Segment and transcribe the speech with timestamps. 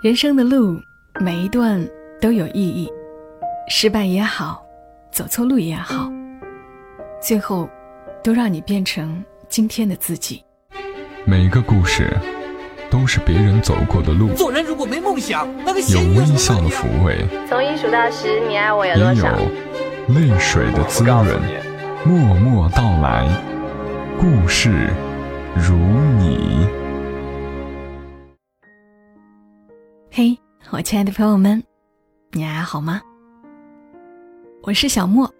[0.00, 0.80] 人生的路，
[1.18, 1.84] 每一段
[2.20, 2.88] 都有意义，
[3.68, 4.62] 失败也好，
[5.10, 6.08] 走错路也好，
[7.20, 7.68] 最后
[8.22, 10.44] 都让你变成今天的自己。
[11.24, 12.16] 每一个故事
[12.88, 19.36] 都是别人走过的路，做人如果没梦想，那个有微笑的抚慰，从一数到十，你爱我有也有多少？
[20.14, 21.26] 泪水的滋润。
[22.04, 23.28] 默默到来，
[24.16, 24.90] 故事
[25.56, 26.68] 如你。
[30.18, 30.36] 嘿，
[30.70, 31.62] 我亲爱的朋友们，
[32.32, 33.00] 你还好吗？
[34.64, 35.32] 我是小莫，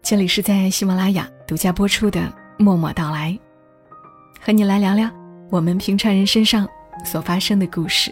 [0.00, 2.20] 这里是在喜马拉雅独家播出的
[2.56, 3.32] 《默默到来》，
[4.42, 5.10] 和你来聊聊
[5.50, 6.66] 我们平常人身上
[7.04, 8.10] 所发生的故事。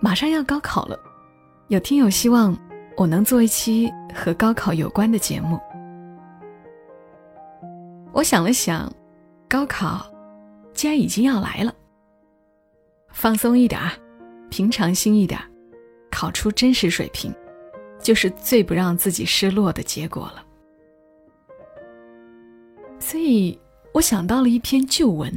[0.00, 0.96] 马上要高考了，
[1.66, 2.56] 有听友希望
[2.96, 5.58] 我能做一期和高考有关的节目。
[8.12, 8.88] 我想了想，
[9.48, 10.06] 高考
[10.72, 11.74] 既然已经要来了。
[13.16, 13.90] 放松一点儿，
[14.50, 15.40] 平常心一点，
[16.10, 17.34] 考出真实水平，
[17.98, 20.44] 就是最不让自己失落的结果了。
[22.98, 23.58] 所以
[23.94, 25.32] 我想到了一篇旧文，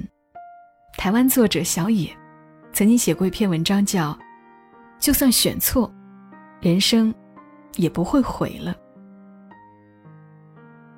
[0.98, 2.14] 台湾作者小野
[2.74, 4.12] 曾经写过一篇文章，叫
[5.00, 5.90] 《就算选错，
[6.60, 7.16] 人生
[7.78, 8.74] 也不会毁了》。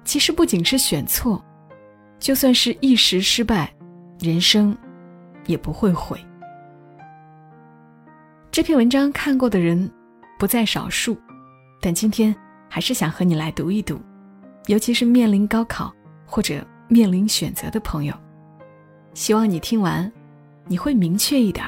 [0.04, 1.46] 其实不仅是选错，
[2.18, 3.72] 就算是一时失败，
[4.20, 4.76] 人生
[5.46, 6.20] 也不会毁。
[8.52, 9.90] 这篇文章看过的人
[10.38, 11.18] 不在少数，
[11.80, 12.36] 但今天
[12.68, 13.98] 还是想和你来读一读，
[14.68, 15.90] 尤其是面临高考
[16.26, 18.14] 或者面临选择的朋友，
[19.14, 20.12] 希望你听完，
[20.66, 21.66] 你会明确一点，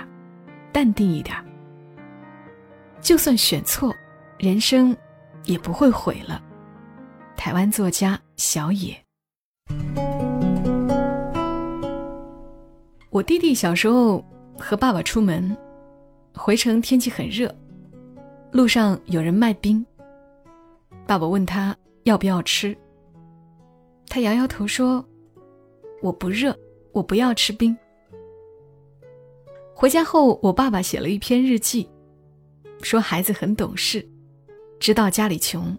[0.73, 1.33] 淡定一点。
[2.99, 3.95] 就算选错，
[4.37, 4.93] 人生
[5.45, 6.43] 也不会毁了。
[7.37, 8.93] 台湾作家小野，
[13.09, 14.21] 我弟弟小时候
[14.59, 15.55] 和爸爸出门。
[16.33, 17.53] 回程天气很热，
[18.51, 19.85] 路上有人卖冰。
[21.05, 22.75] 爸爸问他要不要吃，
[24.07, 25.05] 他摇摇头说
[26.01, 26.57] ：“我不热，
[26.91, 27.77] 我不要吃冰。”
[29.75, 31.89] 回家后，我爸爸写了一篇日记，
[32.81, 34.07] 说孩子很懂事，
[34.79, 35.77] 知道家里穷，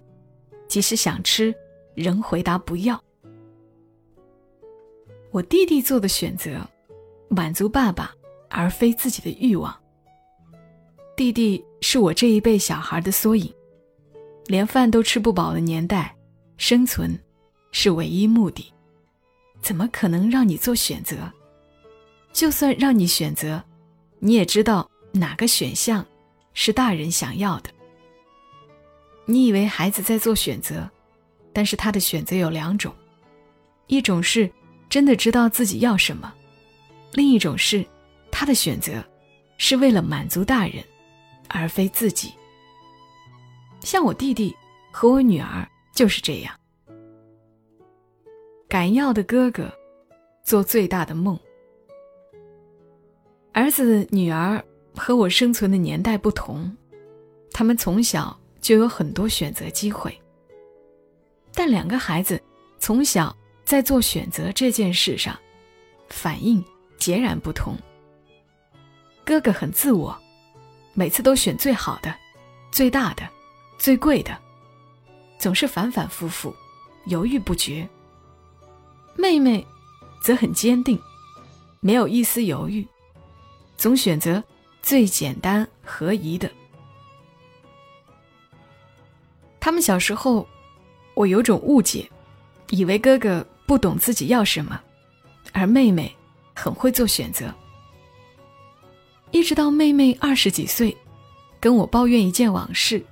[0.69, 1.55] 即使想吃，
[1.95, 3.03] 仍回答不要。
[5.31, 6.61] 我弟弟做的选择，
[7.29, 8.15] 满足爸爸，
[8.49, 9.75] 而非自己的欲望。
[11.17, 13.53] 弟弟是我这一辈小孩的缩影，
[14.47, 16.13] 连饭都吃不饱的年代，
[16.57, 17.17] 生存
[17.71, 18.73] 是唯一目的，
[19.63, 21.31] 怎么可能让你做选择？
[22.33, 23.63] 就算让你选择，
[24.19, 26.05] 你也知道哪个选项
[26.53, 27.71] 是大人想要的。
[29.25, 30.91] 你以为孩子在做选择，
[31.53, 32.93] 但是他的选择有两种，
[33.87, 34.51] 一种是
[34.89, 36.35] 真的知道自己要什么，
[37.13, 37.87] 另一种是
[38.33, 38.95] 他的选择
[39.59, 40.83] 是为了满足大人。
[41.55, 42.35] 而非自己。
[43.81, 44.55] 像我弟弟
[44.91, 46.53] 和我女儿就是这样。
[48.69, 49.73] 敢要的哥哥，
[50.43, 51.39] 做最大的梦。
[53.53, 54.63] 儿子女儿
[54.97, 56.77] 和我生存的年代不同，
[57.53, 60.13] 他们从小就有很多选择机会。
[61.55, 62.43] 但两个孩子
[62.81, 63.35] 从小
[63.65, 65.39] 在做选择这件事上，
[66.09, 66.63] 反应
[66.97, 67.77] 截然不同。
[69.25, 70.19] 哥哥很自我。
[70.95, 72.15] 每次都选最好的、
[72.71, 73.29] 最大的、
[73.77, 74.37] 最贵的，
[75.39, 76.55] 总是反反复复，
[77.07, 77.87] 犹豫不决。
[79.17, 79.65] 妹妹
[80.23, 80.99] 则很坚定，
[81.81, 82.87] 没有一丝犹豫，
[83.77, 84.43] 总选择
[84.83, 86.51] 最简单合宜的。
[89.59, 90.47] 他们小时候，
[91.15, 92.09] 我有种误解，
[92.71, 94.81] 以为哥哥不懂自己要什么，
[95.53, 96.15] 而妹妹
[96.55, 97.53] 很会做选择。
[99.35, 100.97] 一直到妹妹二十几岁，
[101.59, 103.05] 跟我抱怨一件往事，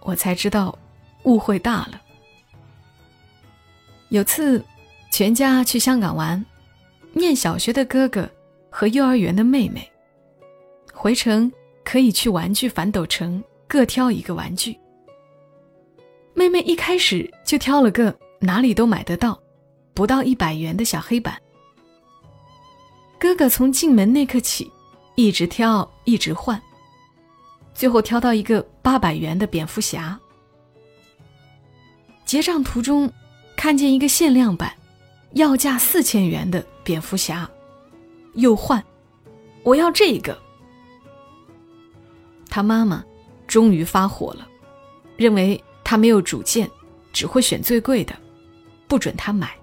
[0.00, 0.76] 我才知道
[1.24, 2.00] 误会大了。
[4.08, 4.64] 有次，
[5.12, 6.42] 全家去香港玩，
[7.12, 8.26] 念小学的哥哥
[8.70, 9.86] 和幼儿园的妹妹，
[10.94, 11.52] 回程
[11.84, 14.74] 可以去玩具反斗城各挑一个玩具。
[16.32, 19.38] 妹妹一开始就挑了个哪里都买得到，
[19.92, 21.38] 不到一百元的小黑板。
[23.20, 24.72] 哥哥从进门那刻起。
[25.16, 26.60] 一直挑，一直换，
[27.72, 30.18] 最后挑到一个八百元的蝙蝠侠。
[32.24, 33.10] 结账途中，
[33.56, 34.74] 看见一个限量版，
[35.32, 37.48] 要价四千元的蝙蝠侠，
[38.34, 38.82] 又换，
[39.62, 40.36] 我要这个。
[42.48, 43.04] 他妈妈
[43.46, 44.48] 终于发火了，
[45.16, 46.68] 认为他没有主见，
[47.12, 48.16] 只会选最贵的，
[48.88, 49.54] 不准他买。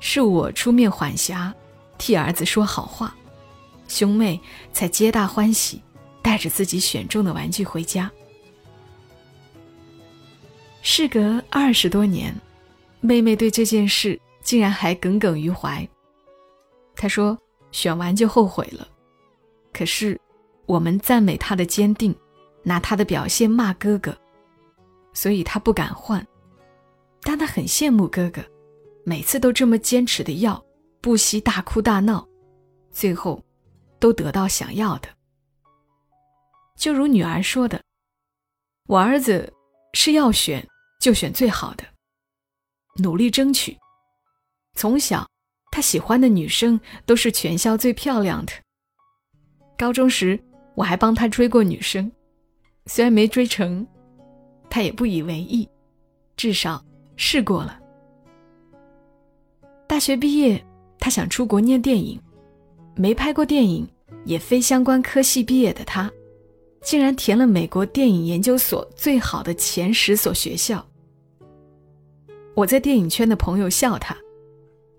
[0.00, 1.54] 是我出面缓颊，
[1.96, 3.14] 替儿子说好话。
[3.88, 4.40] 兄妹
[4.72, 5.82] 才皆大欢喜，
[6.22, 8.10] 带着自己选中的玩具回家。
[10.82, 12.34] 事隔二十多年，
[13.00, 15.86] 妹妹对这件事竟然还耿耿于怀。
[16.94, 17.38] 她说
[17.72, 18.86] ：“选完就后悔了。”
[19.72, 20.20] 可是，
[20.66, 22.14] 我们赞美她的坚定，
[22.62, 24.16] 拿她的表现骂哥哥，
[25.12, 26.24] 所以她不敢换。
[27.22, 28.42] 但她很羡慕哥哥，
[29.04, 30.62] 每次都这么坚持的要，
[31.00, 32.28] 不惜大哭大闹，
[32.92, 33.42] 最后
[34.04, 35.08] 都得到想要的。
[36.76, 37.80] 就如女儿说的
[38.86, 39.50] ：“我儿子
[39.94, 40.62] 是要选。”
[41.00, 41.84] 就选最好的，
[43.02, 43.76] 努力争取。
[44.74, 45.26] 从小，
[45.70, 48.52] 他喜欢的女生都是全校最漂亮的。
[49.76, 50.38] 高中时，
[50.74, 52.10] 我还帮他追过女生，
[52.86, 53.86] 虽然没追成，
[54.70, 55.68] 他也不以为意，
[56.36, 56.82] 至少
[57.16, 57.78] 试过了。
[59.86, 60.62] 大学毕业，
[60.98, 62.18] 他想出国念电影，
[62.96, 63.86] 没拍过电影，
[64.24, 66.10] 也非相关科系毕业的他，
[66.82, 70.84] 竟然填了美国电影研究所最好的前十所学校。
[72.54, 74.16] 我在电影圈的朋友笑他，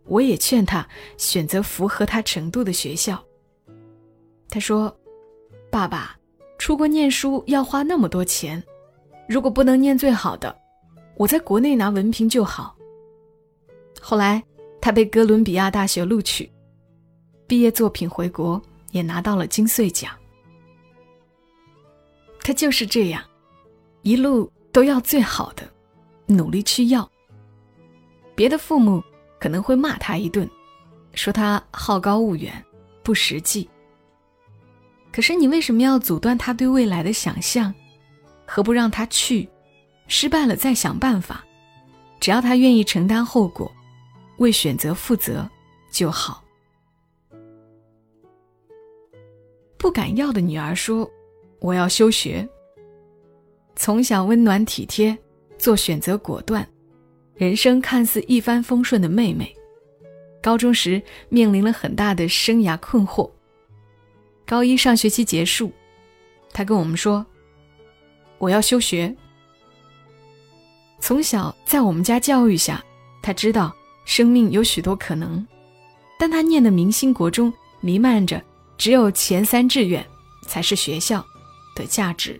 [0.06, 0.88] 我也劝他
[1.18, 3.24] 选择符合他程度的学校。
[4.50, 4.96] 他说
[5.72, 6.18] ：“爸爸，
[6.58, 8.62] 出国念书要花那么多钱，
[9.28, 10.56] 如果不能念最好的，
[11.18, 12.76] 我在国内拿文凭就好。”
[14.02, 14.44] 后来
[14.80, 16.52] 他被哥伦比亚大学录取，
[17.48, 18.62] 毕业作品回国
[18.96, 20.10] 也拿到了金穗奖。
[22.40, 23.22] 他就是这样，
[24.04, 25.70] 一路都要最好的，
[26.28, 27.10] 努力去要。
[28.36, 29.04] 别的父母
[29.38, 30.50] 可能会骂他一顿，
[31.14, 32.54] 说他好高骛远、
[33.04, 33.70] 不实际。
[35.12, 37.74] 可是你为什么要阻断他对未来的想象？
[38.46, 39.50] 何不让他去？
[40.08, 41.44] 失败了再想办法。
[42.22, 43.70] 只要他愿意承担后果，
[44.38, 45.50] 为选择负责
[45.92, 46.45] 就好。
[49.86, 51.08] 不敢要的女儿说
[51.62, 52.50] ：“我要休学。”
[53.78, 55.16] 从小温暖体贴，
[55.60, 56.68] 做选择果断。
[57.36, 59.56] 人生看似一帆风顺的妹妹，
[60.42, 61.00] 高中时
[61.30, 63.30] 面临了很大的生涯困惑。
[64.44, 65.72] 高一上学期结束，
[66.52, 67.24] 她跟我们说
[68.40, 69.16] ：“我要休学。”
[71.00, 72.84] 从小在我们家教育下，
[73.22, 73.72] 她知道
[74.04, 75.46] 生命有许多可能，
[76.18, 78.42] 但她念的明星国中弥漫着
[78.86, 80.06] 只有前三志愿
[80.44, 81.26] 才是学校
[81.74, 82.40] 的价值。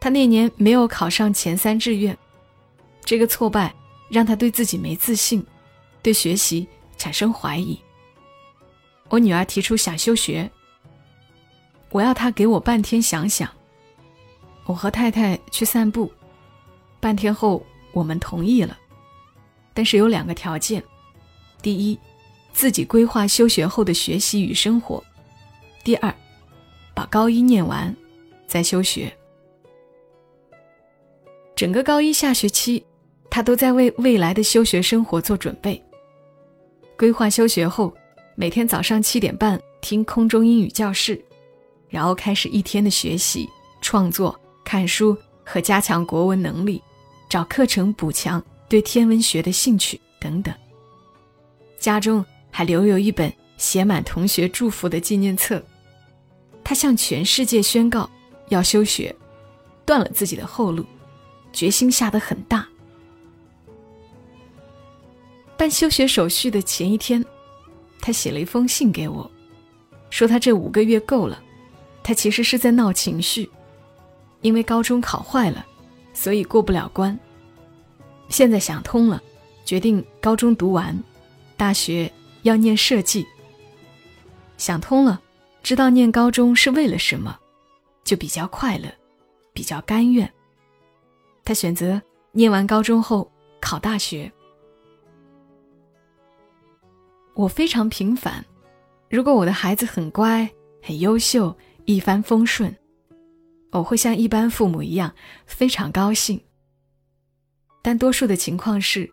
[0.00, 2.16] 他那年没有考上前三志愿。
[3.04, 3.74] 这个挫败
[4.08, 5.44] 让他对自己没自信，
[6.00, 6.66] 对学习
[6.96, 7.78] 产生怀疑。
[9.10, 10.50] 我女儿提出想休学，
[11.90, 13.46] 我要她给我半天想想。
[14.64, 16.10] 我和太太去散步，
[16.98, 17.62] 半天后
[17.92, 18.74] 我们同意了，
[19.74, 20.82] 但是有两个条件：
[21.60, 21.98] 第一，
[22.54, 24.98] 自己规划休学后的学习与生活；
[25.86, 26.12] 第二，
[26.94, 27.94] 把高一念完
[28.48, 29.16] 再休学。
[31.54, 32.84] 整个高一下学期。
[33.30, 35.80] 他都在为未来的休学生活做准备。
[36.96, 37.94] 规划休学后，
[38.34, 41.22] 每天早上七点半听空中英语教室，
[41.88, 43.48] 然后开始一天的学习、
[43.80, 46.82] 创作、看书和加强国文能力，
[47.28, 50.52] 找课程补强对天文学的兴趣等等。
[51.78, 55.62] 家中还留有一本写满同学祝福的纪念册。
[56.68, 58.10] 他向全世界宣告
[58.48, 59.14] 要休学，
[59.84, 60.84] 断了自己的后路，
[61.52, 62.66] 决心下得很大。
[65.56, 67.24] 办休学手续的前一天，
[68.00, 69.30] 他写了一封信给我，
[70.10, 71.40] 说他这五个月够了。
[72.02, 73.48] 他其实是在闹情绪，
[74.40, 75.64] 因为高中考坏了，
[76.12, 77.16] 所以过不了关。
[78.28, 79.22] 现在想通了，
[79.64, 81.00] 决定高中读完，
[81.56, 83.24] 大学要念设计。
[84.58, 85.20] 想通了，
[85.66, 87.36] 知道念高中是为了什么，
[88.04, 88.88] 就比较快乐，
[89.52, 90.32] 比较甘愿。
[91.42, 93.28] 他选择念完高中后
[93.60, 94.30] 考大学。
[97.34, 98.44] 我非常平凡，
[99.10, 100.48] 如果我的孩子很乖、
[100.80, 101.52] 很优秀、
[101.84, 102.72] 一帆风顺，
[103.72, 105.12] 我会像一般父母一样
[105.46, 106.40] 非常高兴。
[107.82, 109.12] 但多数的情况是，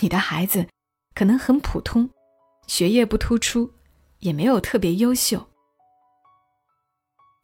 [0.00, 0.66] 你的孩子
[1.14, 2.06] 可能很普通，
[2.66, 3.72] 学业不突出，
[4.18, 5.42] 也没有特别优秀。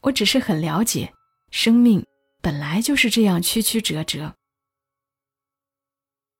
[0.02, 1.12] 我只是很了解，
[1.50, 2.04] 生命
[2.40, 4.34] 本来就是这样曲曲折折。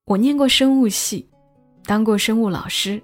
[0.07, 1.29] 我念过生物系，
[1.85, 3.03] 当过生物老师。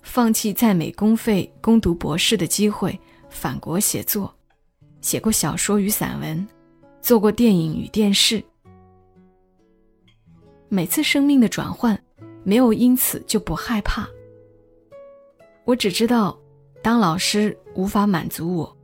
[0.00, 4.34] 放弃在美公费攻读博士的机会，返国写作，
[5.02, 6.48] 写过小说与散文，
[7.02, 8.42] 做过电影与电视。
[10.68, 12.00] 每次生命的转换，
[12.42, 14.08] 没有因此就不害怕。
[15.64, 16.38] 我只知道，
[16.80, 18.77] 当老师无法满足我，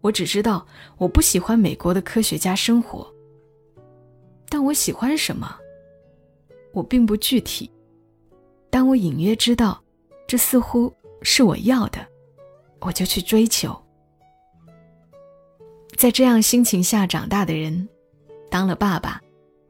[0.00, 0.66] 我只知道
[0.96, 3.12] 我不喜欢美国的科学家生活。
[4.48, 5.56] 但我喜欢什么，
[6.72, 7.70] 我并不具体。
[8.68, 9.82] 当我隐约知道，
[10.26, 10.92] 这似乎
[11.22, 12.04] 是我要的，
[12.80, 13.80] 我就去追求。
[15.96, 17.88] 在这样心情下长大的人，
[18.50, 19.20] 当了爸爸，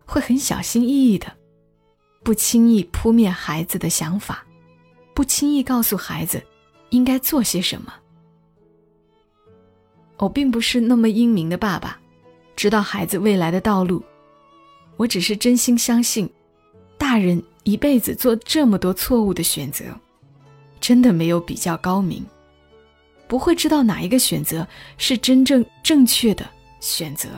[0.07, 1.27] 会很小心翼翼的，
[2.23, 4.47] 不轻易扑灭孩子的想法，
[5.13, 6.43] 不轻易告诉孩子
[6.91, 7.93] 应该做些什么。
[10.21, 11.99] 我并不是那么英明的爸爸，
[12.55, 14.03] 知道孩子未来的道路，
[14.97, 16.31] 我只是真心相信，
[16.97, 17.43] 大人。
[17.65, 19.85] 一辈子做这么多错误的选择，
[20.81, 22.25] 真的没有比较高明，
[23.29, 26.45] 不会知道哪一个选择是真正正确的
[26.81, 27.29] 选择，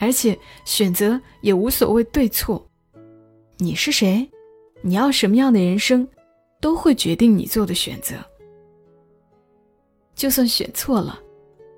[0.00, 2.66] 而且选择也无所谓对错。
[3.58, 4.28] 你是谁？
[4.80, 6.06] 你要什么样的人生，
[6.60, 8.16] 都会决定你做的选择。
[10.16, 11.18] 就算选错了，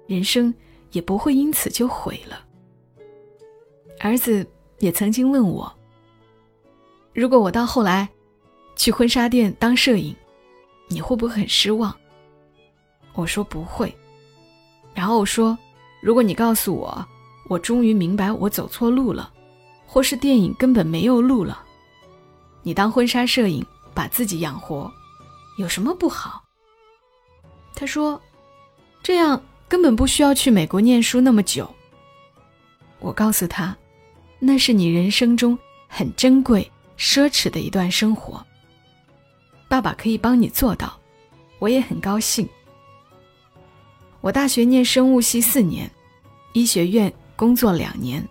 [0.06, 0.54] 人生
[0.92, 2.44] 也不会因此就毁了。
[4.00, 4.46] 儿子
[4.78, 5.72] 也曾经问我。
[7.12, 8.08] 如果我到后来
[8.76, 10.14] 去婚纱店当摄影，
[10.88, 11.94] 你会不会很失望？
[13.14, 13.94] 我说不会。
[14.92, 15.56] 然后我说，
[16.02, 17.06] 如果你告诉我，
[17.48, 19.32] 我终于明白我走错路了，
[19.86, 21.64] 或是电影根本没有路了，
[22.62, 24.92] 你当婚纱摄影把自己养活，
[25.56, 26.42] 有什么不好？
[27.74, 28.20] 他说，
[29.02, 31.68] 这样根本不需要去美国念书那么久。
[33.00, 33.76] 我告诉他，
[34.38, 36.70] 那是你人生中很珍贵。
[36.96, 38.40] 奢侈的一段生活，
[39.66, 40.96] 爸爸可以帮你做到，
[41.58, 42.48] 我也很高兴。
[44.20, 45.90] 我大学念生物系四年，
[46.52, 48.24] 医学院工作两年，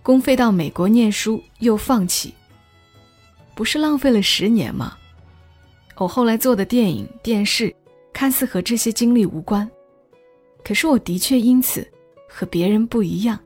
[0.00, 2.32] 公费到美国念书又放弃，
[3.56, 4.96] 不是浪费了十年吗？
[5.96, 7.74] 我后来做的电影、电视，
[8.12, 9.68] 看似和这些经历无关，
[10.64, 11.86] 可是我的确因此
[12.28, 13.38] 和别人不一样。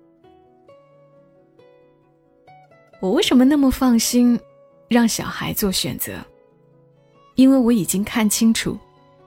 [3.01, 4.39] 我为什么那么放心
[4.89, 6.19] 让小孩做选择？
[7.35, 8.79] 因为我已经看清楚，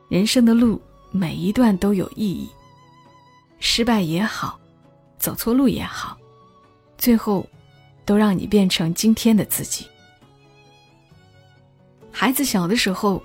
[0.09, 0.81] 人生的路
[1.11, 2.49] 每一段都有意义。
[3.59, 4.59] 失败也好，
[5.17, 6.17] 走错路也好，
[6.97, 7.45] 最后
[8.05, 9.85] 都让你变成今天的自己。
[12.11, 13.21] 孩子小的时候，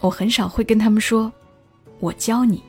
[0.00, 1.32] 我很少会跟他们说
[1.98, 2.62] “我教你”，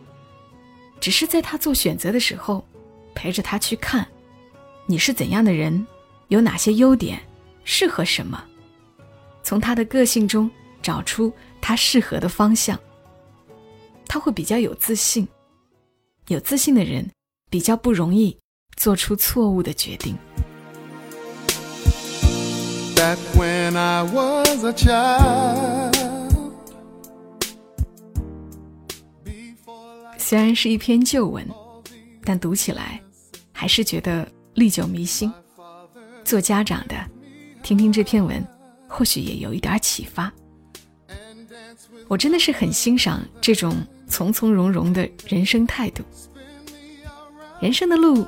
[1.00, 2.66] 只是在他做选择的时候，
[3.14, 4.08] 陪着他去看，
[4.86, 5.86] 你是怎样的人。
[6.30, 7.18] 有哪些优点，
[7.64, 8.44] 适合什么？
[9.44, 10.52] 从他的个性中
[10.82, 12.78] 找出他适合的方向，
[14.08, 15.26] 他会比较有自信。
[16.28, 17.10] 有自信的人
[17.50, 18.38] 比较不容易
[18.76, 20.18] 做出错误的决定。
[30.28, 31.48] 虽然是一篇旧文，
[32.26, 33.02] 但读起来
[33.54, 35.32] 还是觉得历久弥新。
[36.26, 36.98] 做家长的，
[37.64, 38.46] 听听这篇文，
[38.90, 40.30] 或许也有一点启发。
[42.10, 43.74] 我真的是很欣赏这种
[44.10, 46.04] 从从容容的人生态度。
[47.62, 48.28] 人生的路，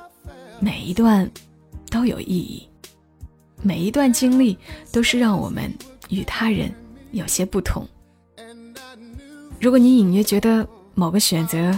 [0.61, 1.29] 每一段
[1.89, 2.65] 都有意义，
[3.61, 4.57] 每一段经历
[4.89, 5.69] 都是让我们
[6.07, 6.73] 与他人
[7.11, 7.85] 有些不同。
[9.59, 10.65] 如果你隐约觉得
[10.95, 11.77] 某个选择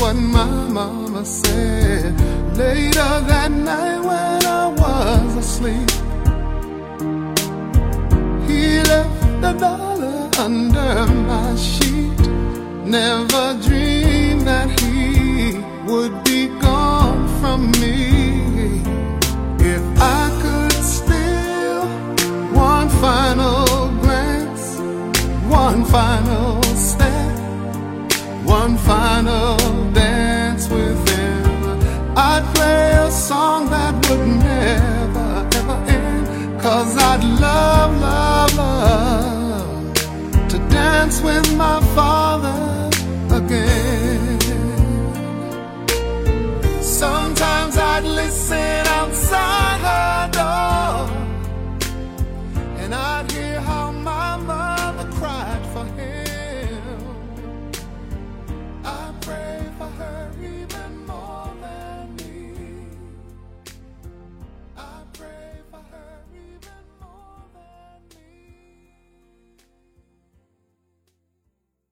[0.00, 2.14] what my mama said.
[2.56, 5.90] Later that night when I was asleep,
[8.48, 12.20] he left a dollar under my sheet.
[12.84, 15.58] Never dreamed that he
[15.90, 18.82] would be gone from me.
[19.74, 21.86] If I could steal
[22.54, 24.78] one final glance,
[25.48, 27.18] one final step
[32.20, 36.60] I'd play a song that would never ever end.
[36.60, 39.94] Cause I'd love, love, love
[40.48, 42.90] to dance with my father
[43.36, 44.40] again.
[46.82, 48.77] Sometimes I'd listen.